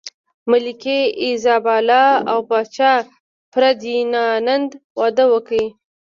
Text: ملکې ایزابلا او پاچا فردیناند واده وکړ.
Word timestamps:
ملکې 0.49 0.99
ایزابلا 1.23 2.05
او 2.31 2.39
پاچا 2.49 2.93
فردیناند 3.53 4.71
واده 4.99 5.25
وکړ. 5.33 5.59